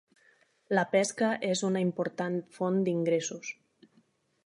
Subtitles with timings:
[0.77, 3.57] La pesca és una important font d'ingressos.